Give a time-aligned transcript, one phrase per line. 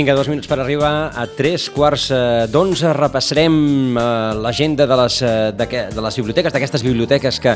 [0.00, 2.88] Vinga, dos minuts per arribar a tres quarts eh, d'onze.
[2.96, 3.56] Repassarem
[3.92, 4.04] eh,
[4.40, 7.52] l'agenda de, les, eh, de, de les biblioteques, d'aquestes biblioteques que,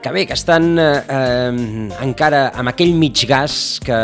[0.00, 1.50] que bé, que estan eh,
[2.06, 3.98] encara amb aquell mig gas que,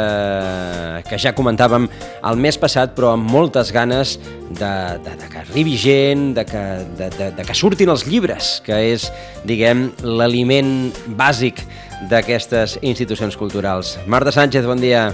[1.09, 1.89] que ja comentàvem
[2.29, 4.19] el mes passat, però amb moltes ganes
[4.51, 6.67] de, de, de que arribi gent, de que,
[7.01, 9.09] de, de, de que surtin els llibres, que és,
[9.49, 11.65] diguem, l'aliment bàsic
[12.13, 13.97] d'aquestes institucions culturals.
[14.05, 15.09] Marta Sánchez, bon dia.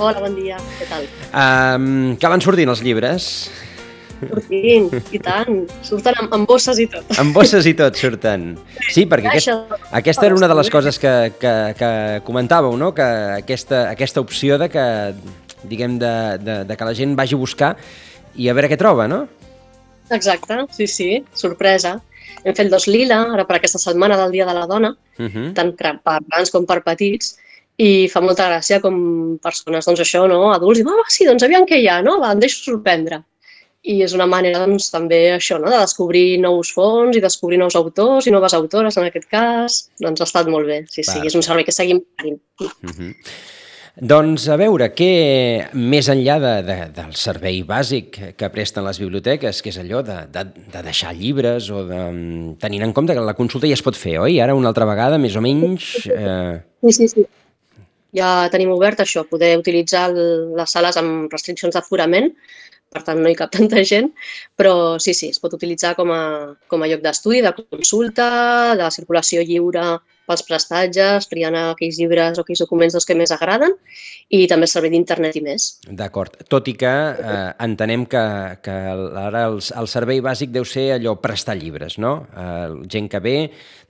[0.00, 1.02] Hola, bon dia, què tal?
[1.36, 3.24] Um, que van sortint els llibres?
[4.20, 5.58] Sortint, i tant.
[5.84, 7.10] Surten amb, amb bosses i tot.
[7.20, 8.54] Amb bosses i tot surten.
[8.88, 11.12] Sí, perquè aquest, aquesta era una de les coses que,
[11.42, 11.90] que, que
[12.24, 12.94] comentàveu, no?
[12.96, 13.08] Que
[13.42, 14.86] aquesta, aquesta opció de que,
[15.68, 17.70] diguem, de, de, de que la gent vagi a buscar
[18.40, 19.26] i a veure què troba, no?
[20.08, 21.98] Exacte, sí, sí, sorpresa.
[22.40, 25.52] Hem fet dos lila, ara per aquesta setmana del Dia de la Dona, uh -huh.
[25.52, 27.36] tant per grans com per petits,
[27.80, 28.96] i fa molta gràcia com
[29.42, 30.50] persones, doncs això, no?
[30.52, 32.18] adults, va, va, sí, doncs aviam què hi ha, no?
[32.20, 33.22] Va, em deixo sorprendre.
[33.88, 35.70] I és una manera, doncs, també això, no?
[35.72, 39.78] de descobrir nous fons i descobrir nous autors i noves autores, en aquest cas.
[40.04, 42.36] Doncs ha estat molt bé, sí, sí, és un servei que seguim fent.
[42.60, 43.14] Uh -huh.
[43.96, 49.62] Doncs a veure, què més enllà de, de, del servei bàsic que presten les biblioteques,
[49.62, 52.54] que és allò de, de, de deixar llibres o de...
[52.60, 54.40] tenint en compte que la consulta ja es pot fer, oi?
[54.40, 56.06] Ara una altra vegada, més o menys...
[56.06, 56.60] Eh...
[56.82, 57.26] Sí, sí, sí
[58.16, 62.30] ja tenim obert això, poder utilitzar les sales amb restriccions d'aforament,
[62.90, 64.10] per tant no hi cap tanta gent,
[64.58, 66.22] però sí, sí, es pot utilitzar com a,
[66.70, 68.30] com a lloc d'estudi, de consulta,
[68.78, 69.84] de circulació lliure
[70.30, 73.74] pels prestatges, triant aquells llibres o aquells documents dels que més agraden
[74.30, 75.68] i també servei d'internet i més.
[75.86, 78.24] D'acord, tot i que eh, entenem que,
[78.62, 78.76] que
[79.26, 82.14] ara el, el servei bàsic deu ser allò prestar llibres, no?
[82.30, 83.38] Eh, gent que ve,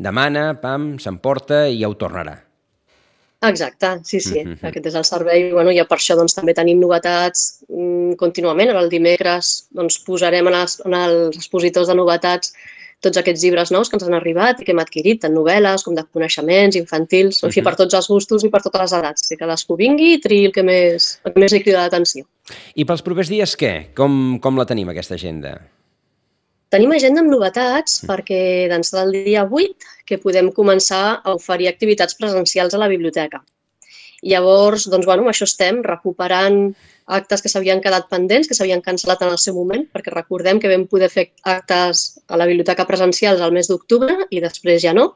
[0.01, 2.39] demana, pam, s'emporta i ja ho tornarà.
[3.49, 4.45] Exacte, sí, sí.
[4.45, 4.69] Mm -hmm.
[4.69, 5.53] Aquest és el servei.
[5.53, 8.71] Bueno, I per això doncs, també tenim novetats mm, contínuament.
[8.71, 12.53] Ara el dimecres doncs, posarem en els, en els expositors de novetats
[13.01, 15.95] tots aquests llibres nous que ens han arribat i que hem adquirit, tant novel·les com
[15.95, 19.29] de coneixements infantils, en fi, per tots els gustos i per totes les edats.
[19.29, 22.25] Que cadascú vingui i triï el que més, el que més li crida l'atenció.
[22.75, 23.95] I pels propers dies què?
[23.97, 25.80] Com, com la tenim, aquesta agenda?
[26.71, 28.09] Tenim agenda amb novetats mm.
[28.11, 33.43] perquè d'ençà del dia 8 que podem començar a oferir activitats presencials a la biblioteca.
[34.23, 36.61] Llavors, doncs, bueno, amb això estem recuperant
[37.11, 40.71] actes que s'havien quedat pendents, que s'havien cancel·lat en el seu moment, perquè recordem que
[40.71, 45.15] vam poder fer actes a la biblioteca presencials al mes d'octubre i després ja no.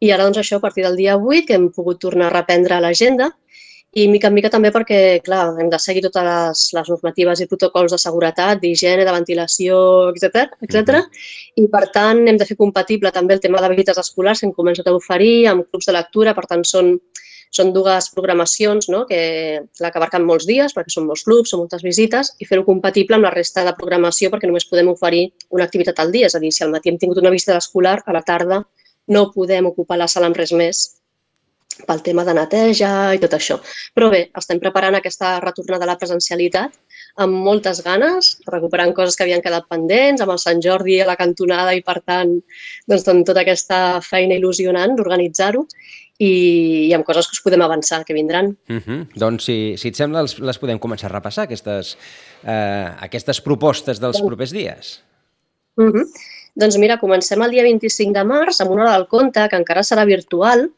[0.00, 2.80] I ara, doncs, això, a partir del dia 8, que hem pogut tornar a reprendre
[2.82, 3.30] l'agenda,
[3.92, 7.46] i mica en mica també perquè, clar, hem de seguir totes les, les normatives i
[7.50, 9.78] protocols de seguretat, d'higiene, de ventilació,
[10.14, 10.76] etc etc.
[10.76, 11.08] -hmm.
[11.56, 14.52] i per tant hem de fer compatible també el tema de visites escolars que hem
[14.52, 17.00] començat a oferir amb clubs de lectura, per tant són,
[17.50, 19.06] són dues programacions no?
[19.06, 22.64] que, clar, que abarquen molts dies perquè són molts clubs, són moltes visites i fer-ho
[22.64, 26.34] compatible amb la resta de programació perquè només podem oferir una activitat al dia, és
[26.34, 28.62] a dir, si al matí hem tingut una visita escolar, a la tarda
[29.08, 30.99] no podem ocupar la sala amb res més
[31.86, 33.58] pel tema de neteja i tot això.
[33.96, 36.76] Però bé, estem preparant aquesta retornada a la presencialitat
[37.22, 41.16] amb moltes ganes, recuperant coses que havien quedat pendents, amb el Sant Jordi a la
[41.18, 42.36] cantonada i, per tant,
[42.90, 45.64] doncs, amb tota aquesta feina il·lusionant d'organitzar-ho
[46.20, 46.32] i,
[46.88, 48.54] i amb coses que us podem avançar, que vindran.
[48.68, 48.82] Uh mhm.
[48.86, 49.06] -huh.
[49.14, 51.96] Doncs, si, si et sembla, les, les podem començar a repassar, aquestes,
[52.44, 55.00] eh, aquestes propostes dels propers dies.
[55.76, 56.06] Uh -huh.
[56.54, 59.82] Doncs mira, comencem el dia 25 de març amb una hora del conte, que encara
[59.82, 60.70] serà virtual,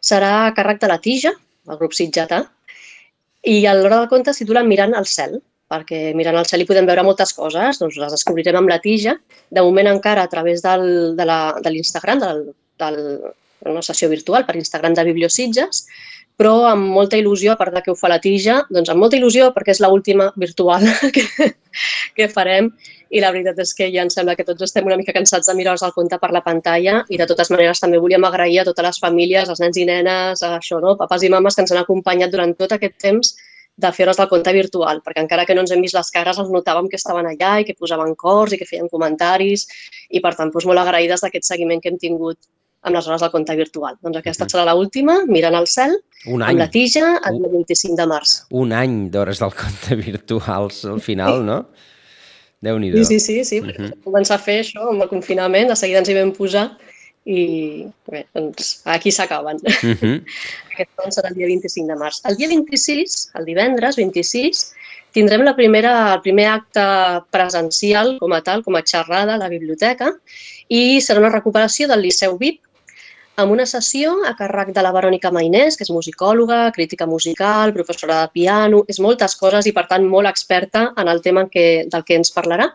[0.00, 1.32] serà a càrrec de la tija,
[1.68, 2.44] el grup sitjatà,
[3.46, 5.38] i a l'hora del conte s'hi titula Mirant al cel,
[5.70, 9.14] perquè mirant al cel hi podem veure moltes coses, doncs les descobrirem amb la tija,
[9.50, 12.42] de moment encara a través del, de l'Instagram, de del,
[12.82, 12.98] del,
[13.70, 15.84] una sessió virtual per Instagram de Bibliositges,
[16.40, 19.18] però amb molta il·lusió, a part de que ho fa la tija, doncs amb molta
[19.18, 21.26] il·lusió perquè és l'última virtual que,
[22.16, 22.70] que farem
[23.10, 25.56] i la veritat és que ja em sembla que tots estem una mica cansats de
[25.58, 28.86] mirar-nos el compte per la pantalla i de totes maneres també volíem agrair a totes
[28.86, 30.96] les famílies, als nens i nenes, això, no?
[31.00, 33.34] papes i mames que ens han acompanyat durant tot aquest temps
[33.80, 36.48] de fer-nos el compte virtual, perquè encara que no ens hem vist les cares, els
[36.52, 39.66] notàvem que estaven allà i que posaven cors i que feien comentaris
[40.08, 42.40] i, per tant, doncs, molt agraïdes d'aquest seguiment que hem tingut
[42.82, 43.98] amb les hores del compte virtual.
[44.00, 46.54] Doncs aquesta serà l última, mirant al cel, un any.
[46.54, 48.36] amb la tija, el 25 de març.
[48.50, 51.64] Un any d'hores del compte virtuals al final, no?
[52.60, 53.60] déu nhi Sí, sí, sí, sí.
[53.60, 53.92] Uh -huh.
[54.04, 56.76] Començar a fer això amb el confinament, de seguida ens hi vam posar
[57.24, 59.56] i bé, doncs aquí s'acaben.
[59.56, 60.24] Uh -huh.
[60.72, 62.20] Aquest doncs serà el dia 25 de març.
[62.24, 64.72] El dia 26, el divendres 26,
[65.12, 66.80] tindrem la primera, el primer acte
[67.30, 70.14] presencial com a tal, com a xerrada a la biblioteca
[70.68, 72.60] i serà una recuperació del Liceu VIP
[73.40, 78.22] amb una sessió a càrrec de la Verònica Mainés, que és musicòloga, crítica musical, professora
[78.22, 82.04] de piano, és moltes coses i, per tant, molt experta en el tema què, del
[82.04, 82.70] que ens parlarà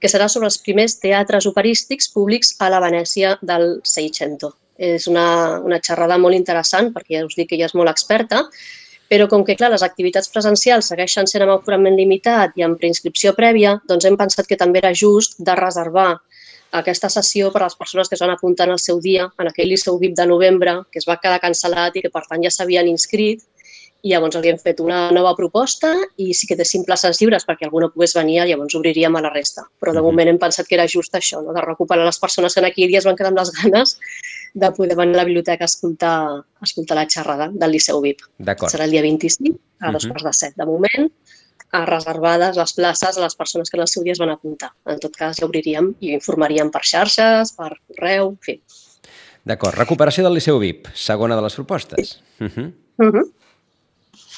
[0.00, 4.52] que serà sobre els primers teatres operístics públics a la Venècia del Seicento.
[4.76, 8.42] És una, una xerrada molt interessant perquè ja us dic que ella és molt experta,
[9.08, 13.32] però com que, clar, les activitats presencials segueixen sent amb aforament limitat i amb preinscripció
[13.38, 16.16] prèvia, doncs hem pensat que també era just de reservar
[16.78, 19.50] aquesta sessió per a les persones que es van apuntar en el seu dia, en
[19.50, 22.52] aquell Liceu VIP de novembre, que es va quedar cancel·lat i que, per tant, ja
[22.52, 23.44] s'havien inscrit,
[24.06, 25.92] i llavors havíem fet una nova proposta
[26.22, 29.32] i sí que té places lliures perquè algú no pogués venir, llavors obriríem a la
[29.32, 29.64] resta.
[29.80, 31.54] Però de moment hem pensat que era just això, no?
[31.56, 33.96] de recuperar les persones que en aquell dia es van quedar amb les ganes
[34.54, 38.22] de poder venir a la biblioteca a escoltar, a escoltar la xerrada del Liceu VIP.
[38.70, 40.12] Serà el dia 25, a dos uh -huh.
[40.12, 40.56] quarts de set.
[40.56, 41.10] De moment,
[41.72, 44.72] reservades les places a les persones que en el seu dia es van apuntar.
[44.86, 48.60] En tot cas, ja obriríem i informaríem per xarxes, per correu, en fi.
[49.46, 49.78] D'acord.
[49.78, 52.20] Recuperació del Liceu VIP, segona de les propostes.
[52.40, 52.72] Uh -huh.
[52.98, 53.26] Uh -huh.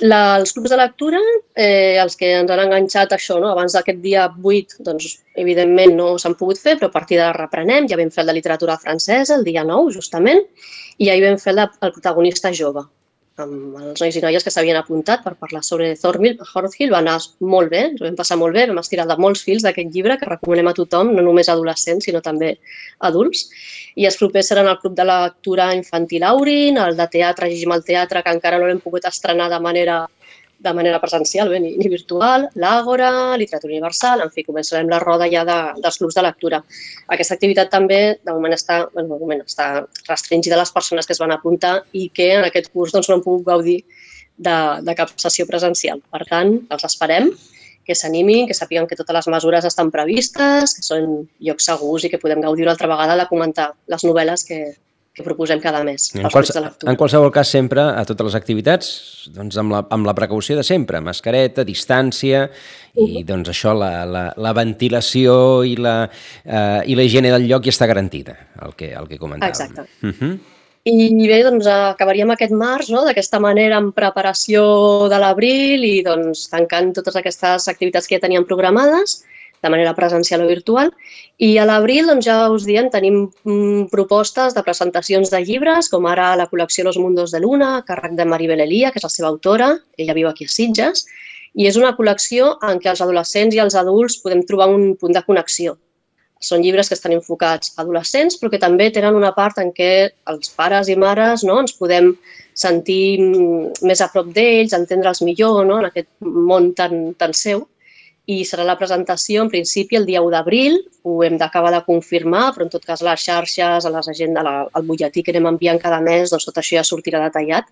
[0.01, 1.19] La, els clubs de lectura,
[1.57, 3.49] eh, els que ens han enganxat això, no?
[3.51, 7.89] abans d'aquest dia 8, doncs, evidentment no s'han pogut fer, però a partir de reprenem.
[7.89, 10.45] Ja vam fer el de literatura francesa el dia 9, justament,
[10.99, 12.85] i ahir vam fer el, de, el protagonista jove,
[13.43, 16.37] amb els nois i noies que s'havien apuntat per parlar sobre Thornhill.
[16.41, 17.17] Thornhill va anar
[17.55, 20.29] molt bé, ens vam passar molt bé, vam estirar de molts fils d'aquest llibre que
[20.29, 22.55] recomanem a tothom, no només adolescents, sinó també
[23.11, 23.47] adults.
[23.99, 27.85] I els propers seran el Club de Lectura Infantil Aurin, el de teatre Llegim al
[27.87, 30.05] Teatre, que encara no l'hem pogut estrenar de manera
[30.59, 35.29] de manera presencial bé, ni, ni virtual, l'Àgora, Literatura Universal, en fi, començarem la roda
[35.31, 36.63] ja de, dels clubs de lectura.
[37.15, 39.69] Aquesta activitat també, de moment, està, bueno, de moment està
[40.09, 43.19] restringida a les persones que es van apuntar i que en aquest curs doncs, no
[43.19, 43.79] han pogut gaudir
[44.37, 46.03] de, de cap sessió presencial.
[46.11, 47.31] Per tant, els esperem,
[47.87, 52.11] que s'animin, que sàpiguen que totes les mesures estan previstes, que són llocs segurs i
[52.13, 54.59] que podem gaudir una altra vegada de comentar les novel·les que,
[55.19, 56.09] que proposem cada mes.
[56.17, 58.91] En, quals, en qualsevol cas, sempre, a totes les activitats,
[59.35, 62.47] doncs amb la, amb la precaució de sempre, mascareta, distància,
[62.99, 65.97] i doncs això, la, la, la ventilació i la,
[66.45, 69.51] eh, i la higiene del lloc ja està garantida, el que, el que comentàvem.
[69.53, 69.89] Exacte.
[70.03, 70.39] Uh -huh.
[70.89, 73.05] I bé, doncs acabaríem aquest març no?
[73.05, 78.47] d'aquesta manera en preparació de l'abril i doncs tancant totes aquestes activitats que ja teníem
[78.47, 79.25] programades
[79.63, 80.93] de manera presencial o virtual.
[81.39, 86.07] I a l'abril, doncs, ja us diem, tenim mm, propostes de presentacions de llibres, com
[86.07, 89.33] ara la col·lecció Los Mundos de Luna, càrrec de Maribel Elia, que és la seva
[89.33, 91.07] autora, ella viu aquí a Sitges,
[91.59, 95.15] i és una col·lecció en què els adolescents i els adults podem trobar un punt
[95.17, 95.77] de connexió.
[96.39, 99.91] Són llibres que estan enfocats a adolescents, però que també tenen una part en què
[100.31, 102.13] els pares i mares no, ens podem
[102.55, 107.67] sentir mm, més a prop d'ells, entendre'ls millor no, en aquest món tan, tan seu
[108.29, 110.75] i serà la presentació en principi el dia 1 d'abril,
[111.09, 114.85] ho hem d'acabar de confirmar, però en tot cas les xarxes, a les agendes, al
[114.85, 117.71] butlletí que anem enviant cada mes, doncs tot això ja sortirà detallat.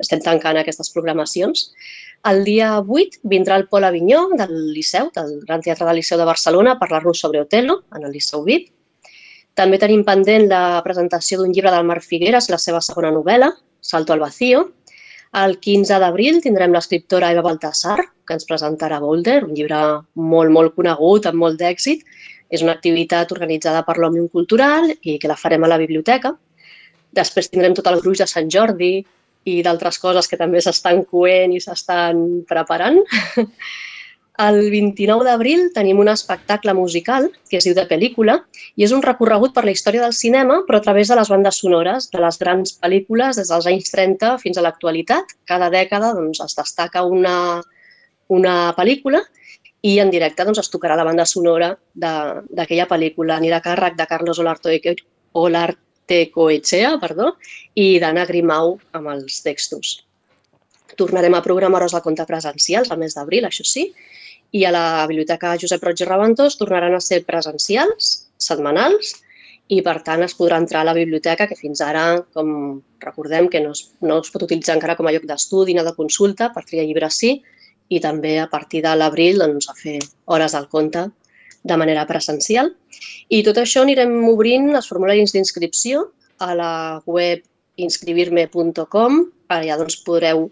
[0.00, 1.66] Estem tancant aquestes programacions.
[2.32, 6.30] El dia 8 vindrà el Pol Avinyó del Liceu, del Gran Teatre del Liceu de
[6.32, 8.70] Barcelona, a parlar-nos sobre Otelo, en el Liceu VIP.
[9.60, 13.52] També tenim pendent la presentació d'un llibre del Marc Figueres, la seva segona novel·la,
[13.84, 14.70] Salto al vacío,
[15.36, 19.80] el 15 d'abril tindrem l'escriptora Eva Baltasar, que ens presentarà Boulder, un llibre
[20.14, 22.04] molt, molt conegut, amb molt d'èxit.
[22.48, 26.32] És una activitat organitzada per l'Òmnium Cultural i que la farem a la biblioteca.
[27.16, 28.92] Després tindrem tot el gruix de Sant Jordi
[29.48, 33.00] i d'altres coses que també s'estan coent i s'estan preparant.
[34.38, 38.36] El 29 d'abril tenim un espectacle musical que es diu De pel·lícula
[38.78, 41.58] i és un recorregut per la història del cinema però a través de les bandes
[41.58, 45.34] sonores de les grans pel·lícules des dels anys 30 fins a l'actualitat.
[45.44, 47.34] Cada dècada doncs, es destaca una,
[48.28, 49.22] una pel·lícula
[49.82, 53.36] i en directe doncs, es tocarà la banda sonora d'aquella pel·lícula.
[53.38, 54.40] Anirà a càrrec de Carlos
[55.38, 57.32] Olartecoechea perdó,
[57.74, 59.98] i d'Anna Grimau amb els textos.
[60.98, 63.92] Tornarem a programar-nos el compte presencials al mes d'abril, això sí,
[64.50, 69.14] i a la Biblioteca Josep Roig i Raventós tornaran a ser presencials, setmanals,
[69.68, 73.60] i per tant es podrà entrar a la biblioteca, que fins ara, com recordem, que
[73.60, 76.64] no es, no es pot utilitzar encara com a lloc d'estudi ni de consulta, per
[76.64, 77.34] triar llibres sí,
[77.88, 81.06] i també a partir de l'abril doncs, a fer hores al compte
[81.68, 82.70] de manera presencial.
[83.28, 86.72] I tot això anirem obrint els formularis d'inscripció a la
[87.06, 87.42] web
[87.78, 89.20] inscribirme.com,
[89.54, 90.48] allà doncs podreu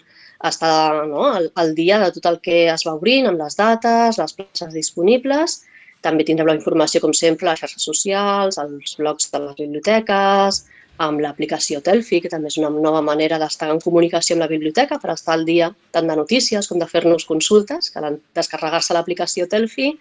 [0.46, 4.20] estar no, al, al dia de tot el que es va obrint, amb les dates,
[4.20, 5.62] les places disponibles.
[6.04, 10.64] També tindrem la informació, com sempre, a les xarxes socials, als blogs de les biblioteques,
[11.02, 14.98] amb l'aplicació Telfi, que també és una nova manera d'estar en comunicació amb la biblioteca
[15.02, 19.92] per estar al dia tant de notícies com de fer-nos consultes, que descarregar-se l'aplicació Telfi,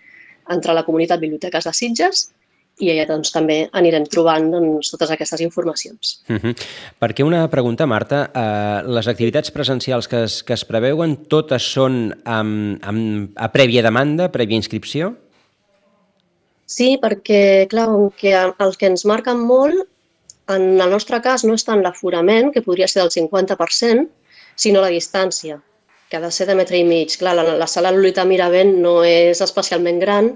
[0.51, 2.27] entrar a la comunitat Biblioteques de Sitges
[2.83, 6.19] i allà doncs, també anirem trobant doncs, totes aquestes informacions.
[6.27, 6.55] Uh -huh.
[6.99, 12.13] Perquè una pregunta, Marta, eh, les activitats presencials que es, que es preveuen totes són
[12.25, 15.15] amb, amb, a prèvia demanda, prèvia inscripció?
[16.65, 17.87] Sí, perquè, clar,
[18.17, 19.87] que el que ens marquen molt
[20.47, 24.07] en el nostre cas no és tant l'aforament, que podria ser del 50%,
[24.55, 25.59] sinó la distància,
[26.09, 27.17] que ha de ser de metre i mig.
[27.19, 30.35] Clar, la, la sala Lolita Miravent no és especialment gran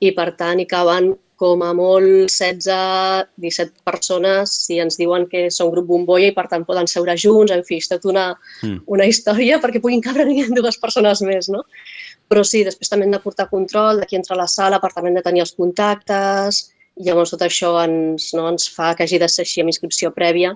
[0.00, 5.70] i, per tant, hi caben com a molt 16-17 persones si ens diuen que són
[5.72, 8.30] grup bombolla i per tant poden seure junts, en fi, és tot una,
[8.62, 8.86] mm.
[8.96, 10.24] una història perquè puguin cabre
[10.56, 11.64] dues persones més, no?
[12.26, 14.90] Però sí, després també hem de portar control de qui entra a la sala, per
[14.94, 16.64] tant hem de tenir els contactes,
[17.04, 20.54] Llavors, tot això ens, no, ens fa que hagi de ser així amb inscripció prèvia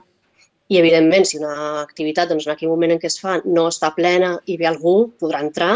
[0.71, 3.91] i, evidentment, si una activitat, doncs, en aquell moment en què es fa, no està
[3.97, 5.75] plena i ve algú, podrà entrar,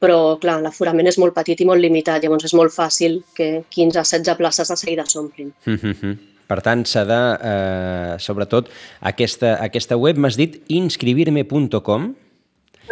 [0.00, 4.04] però, clar, l'aforament és molt petit i molt limitat, llavors és molt fàcil que 15
[4.04, 5.52] 16 places de seguida s'omplin.
[5.66, 6.16] Mm -hmm.
[6.46, 8.68] Per tant, s'ha de, eh, sobretot,
[9.00, 12.14] aquesta, aquesta web, m'has dit inscribirme.com,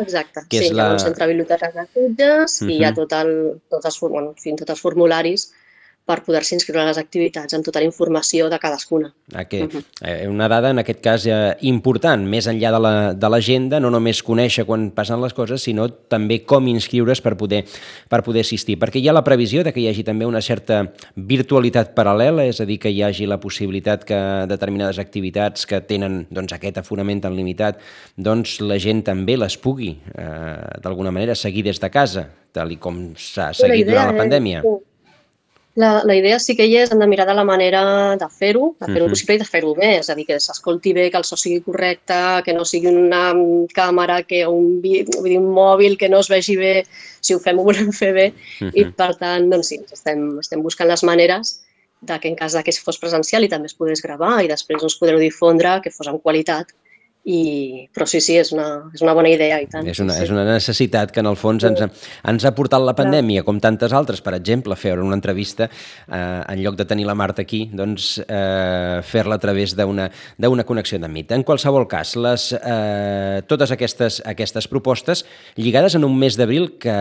[0.01, 0.85] Exacte, que sí, és la...
[0.85, 2.71] hi ha un centre de biblioteques de Sitges uh -huh.
[2.73, 5.53] i hi ha tot el, tot els, bueno, en fi, tots els formularis
[6.09, 9.11] per poder-se inscriure a les activitats amb tota la informació de cadascuna.
[9.29, 9.63] Okay.
[9.63, 10.29] Uh -huh.
[10.29, 12.71] Una dada, en aquest cas, eh, important, més enllà
[13.15, 17.21] de l'agenda, la, de no només conèixer quan passen les coses, sinó també com inscriure's
[17.21, 17.65] per poder,
[18.09, 18.79] per poder assistir.
[18.79, 22.61] Perquè hi ha la previsió de que hi hagi també una certa virtualitat paral·lela, és
[22.61, 27.21] a dir, que hi hagi la possibilitat que determinades activitats que tenen doncs, aquest aforament
[27.21, 27.79] tan limitat,
[28.17, 33.15] doncs la gent també les pugui, eh, d'alguna manera, seguir des de casa, tal com
[33.15, 34.63] s'ha seguit durant la pandèmia.
[34.65, 34.88] És,
[35.79, 37.81] la, la idea sí que hi és, hem de mirar de la manera
[38.19, 39.15] de fer-ho, de fer-ho uh -huh.
[39.15, 41.61] possible i de fer-ho bé, és a dir, que s'escolti bé, que el so sigui
[41.61, 43.33] correcte, que no sigui una
[43.79, 46.85] càmera, que un, vull dir, un mòbil, que no es vegi bé,
[47.21, 48.73] si ho fem ho volem fer bé, uh -huh.
[48.75, 51.63] i per tant, doncs sí, estem, estem buscant les maneres
[52.01, 54.81] de que en cas de que fos presencial i també es pogués gravar i després
[54.81, 56.67] doncs, poder-ho difondre, que fos amb qualitat,
[57.29, 59.87] i, però sí, sí, és una, és una bona idea i tant.
[59.89, 60.25] És una, sí.
[60.25, 61.83] és una necessitat que en el fons ens,
[62.33, 66.63] ens ha portat la pandèmia, com tantes altres, per exemple, fer una entrevista, eh, en
[66.65, 71.37] lloc de tenir la Marta aquí, doncs eh, fer-la a través d'una connexió de mit.
[71.37, 76.97] En qualsevol cas, les, eh, totes aquestes, aquestes propostes lligades en un mes d'abril que,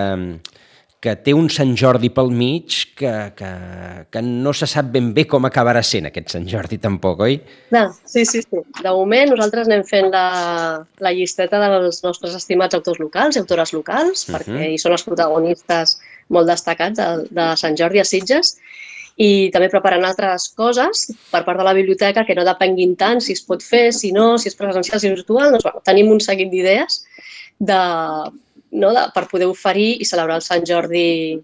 [1.00, 3.50] que té un Sant Jordi pel mig que, que,
[4.10, 7.38] que no se sap ben bé com acabarà sent aquest Sant Jordi tampoc, oi?
[7.75, 8.63] No, sí, sí, sí.
[8.82, 10.25] De moment nosaltres anem fent la,
[11.06, 14.39] la llisteta dels nostres estimats autors locals i autores locals, uh -huh.
[14.39, 16.00] perquè hi són els protagonistes
[16.30, 18.58] molt destacats de, de Sant Jordi a Sitges,
[19.18, 23.34] i també preparant altres coses per part de la biblioteca que no depenguin tant si
[23.34, 25.51] es pot fer, si no, si és presencial, si és virtual.
[25.51, 27.01] Doncs, bueno, tenim un seguit d'idees
[27.58, 27.80] de
[28.71, 31.39] no, de, per poder oferir i celebrar el Sant Jordi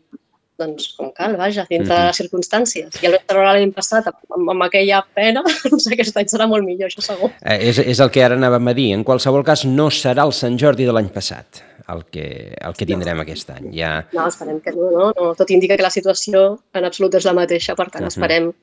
[0.60, 2.02] doncs, com cal, vaja, dintre mm -hmm.
[2.02, 3.02] de les circumstàncies.
[3.02, 6.90] I el vam l'any passat amb, amb aquella pena, doncs aquest any serà molt millor,
[6.90, 7.32] això segur.
[7.42, 8.94] Eh, és, és el que ara anàvem a dir.
[8.94, 12.86] En qualsevol cas, no serà el Sant Jordi de l'any passat el que, el que
[12.86, 13.24] tindrem no.
[13.24, 13.72] aquest any.
[13.76, 14.06] Ja...
[14.14, 15.34] No, esperem que no, no, no.
[15.36, 18.14] Tot indica que la situació en absolut és la mateixa, per tant, uh -huh.
[18.14, 18.54] esperem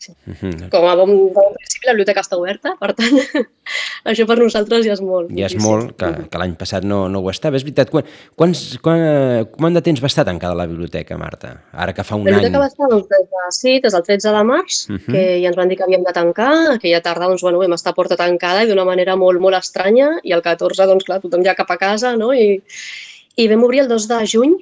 [0.00, 0.14] Sí.
[0.24, 0.68] -huh.
[0.72, 3.18] Com a bon, bon principi, la biblioteca està oberta, per tant,
[4.10, 5.28] això per nosaltres ja és molt.
[5.36, 7.60] Ja és molt, que, que l'any passat no, no ho estava.
[7.60, 11.52] És veritat, quan, quants, quan, quant de temps va estar tancada la biblioteca, Marta?
[11.72, 12.32] Ara que fa un any...
[12.32, 12.64] La biblioteca any...
[12.64, 15.12] va estar doncs, des, de, sí, des del 13 de març, uh -huh.
[15.12, 17.94] que ja ens van dir que havíem de tancar, aquella tarda doncs, bueno, vam estar
[17.94, 21.54] porta tancada i d'una manera molt, molt estranya, i el 14, doncs clar, tothom ja
[21.54, 22.32] cap a casa, no?
[22.32, 22.62] I,
[23.36, 24.56] i vam obrir el 2 de juny,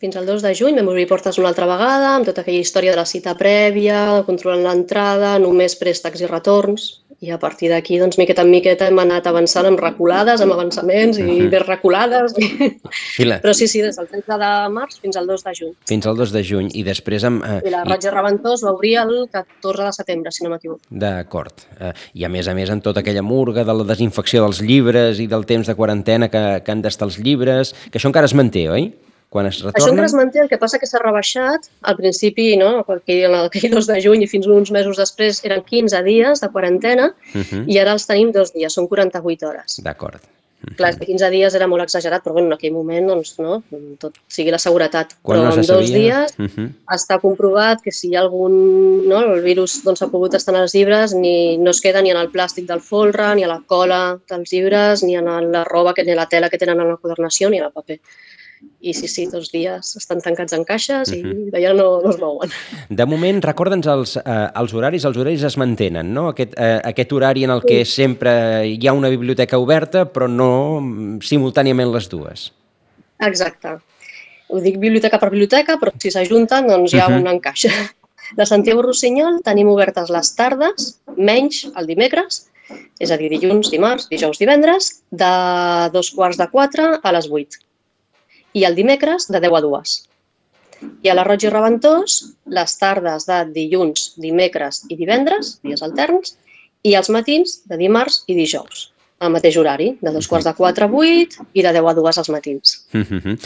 [0.00, 2.92] fins al 2 de juny vam obrir portes una altra vegada, amb tota aquella història
[2.92, 6.92] de la cita prèvia, controlant l'entrada, només préstecs i retorns.
[7.24, 11.16] I a partir d'aquí, doncs, miqueta en miqueta, hem anat avançant amb reculades, amb avançaments
[11.16, 11.48] i uh -huh.
[11.48, 12.34] més reculades.
[13.22, 13.40] I la...
[13.40, 15.72] Però sí, sí, des del 30 de març fins al 2 de juny.
[15.88, 16.68] Fins al 2 de juny.
[16.74, 17.24] I després...
[17.24, 20.80] Amb, eh, I la Ratge Reventós va obrir el 14 de setembre, si no m'equivoco.
[20.90, 21.54] D'acord.
[21.80, 25.18] Eh, I a més a més, amb tota aquella murga de la desinfecció dels llibres
[25.18, 28.34] i del temps de quarantena que, que han d'estar els llibres, que això encara es
[28.34, 28.92] manté, oi?
[29.36, 29.82] Quan es retornen...
[29.82, 31.68] Això encara es manté, el que passa que s'ha rebaixat.
[31.90, 36.00] Al principi, no, aquell, aquell 2 de juny i fins uns mesos després eren 15
[36.06, 37.66] dies de quarantena uh -huh.
[37.68, 39.80] i ara els tenim dos dies, són 48 hores.
[39.84, 40.22] D'acord.
[40.24, 40.76] Uh -huh.
[40.76, 43.62] Clar, 15 dies era molt exagerat, però bueno, en aquell moment, doncs, no,
[43.98, 45.14] tot sigui la seguretat.
[45.22, 46.68] Quan però no en dos dies uh -huh.
[46.98, 49.06] està comprovat que si hi ha algun...
[49.08, 52.10] No, el virus doncs, ha pogut estar en els llibres, ni, no es queda ni
[52.10, 55.92] en el plàstic del folre, ni a la cola dels llibres, ni en la roba,
[55.92, 58.00] que, ni a la tela que tenen en la quadernació, ni en el paper.
[58.80, 61.20] I sí, sí, dos dies estan tancats en caixes i
[61.52, 62.52] d'allà no, no es mouen.
[62.88, 66.28] De moment, recorda'ns els, eh, els horaris, els horaris es mantenen, no?
[66.32, 70.80] Aquest, eh, aquest horari en el que sempre hi ha una biblioteca oberta, però no
[71.20, 72.50] simultàniament les dues.
[73.26, 73.76] Exacte.
[74.48, 77.20] Ho dic biblioteca per biblioteca, però si s'ajunten, doncs hi ha Mhm.
[77.20, 77.66] un encaix.
[78.36, 82.48] De Santiago Rossinyol tenim obertes les tardes, menys el dimecres,
[82.98, 87.54] és a dir, dilluns, dimarts, dijous, divendres, de dos quarts de quatre a les vuit.
[88.56, 89.94] I el dimecres, de 10 a 2.
[91.04, 92.18] I a la Roig i Reventós,
[92.52, 96.36] les tardes de dilluns, dimecres i divendres, dies alterns,
[96.86, 100.86] i els matins de dimarts i dijous, al mateix horari, de dos quarts de quatre
[100.86, 102.76] a vuit i de 10 a 2 als matins.
[102.92, 103.36] Mhm.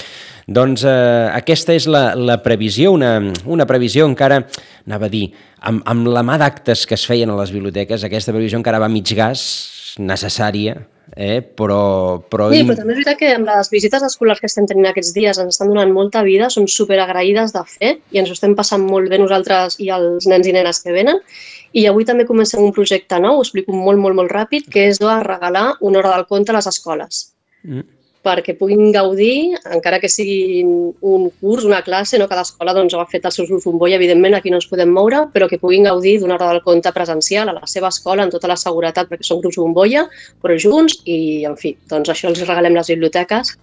[0.47, 4.45] doncs eh, aquesta és la, la previsió, una, una previsió encara,
[4.87, 5.29] anava a dir,
[5.61, 8.89] amb, amb la mà d'actes que es feien a les biblioteques, aquesta previsió encara va
[8.91, 10.75] mig gas, necessària,
[11.17, 11.41] eh?
[11.43, 12.21] però...
[12.31, 12.51] però...
[12.53, 15.41] Sí, però també és veritat que amb les visites escolars que estem tenint aquests dies
[15.43, 18.85] ens estan donant molta vida, som super agraïdes de fer i ens ho estem passant
[18.87, 21.23] molt bé nosaltres i els nens i nenes que venen.
[21.73, 24.99] I avui també comencem un projecte nou, ho explico molt, molt, molt ràpid, que és
[24.99, 27.29] de regalar una hora del conte a les escoles
[27.63, 27.85] Mm.
[28.27, 32.29] Perquè puguin gaudir, encara que sigui un curs, una classe, no?
[32.29, 35.25] cada escola doncs, ha fet els seus grups bombolla, evidentment aquí no ens podem moure,
[35.33, 38.51] però que puguin gaudir d'una hora del conte presencial a la seva escola amb tota
[38.51, 40.05] la seguretat, perquè són grups bombolla,
[40.43, 43.57] però junts i, en fi, doncs això els regalem les biblioteques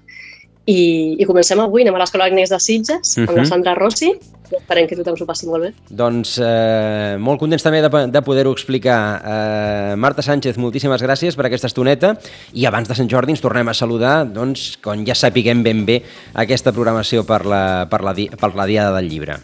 [0.68, 3.48] i, i comencem avui, anem a l'Escola Agnès de Sitges, amb la Mhm.
[3.48, 4.12] Sandra Rossi,
[4.52, 5.74] esperem que tothom s'ho passi molt bé.
[5.90, 9.00] Doncs eh, molt contents també de, de poder-ho explicar.
[9.24, 12.18] Eh, Marta Sánchez, moltíssimes gràcies per aquesta estoneta
[12.54, 16.02] i abans de Sant Jordi ens tornem a saludar doncs, quan ja sapiguem ben bé
[16.34, 19.40] aquesta programació per la, per la, per la Diada del Llibre.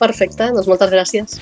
[0.00, 1.34] Perfecte, doncs moltes gràcies.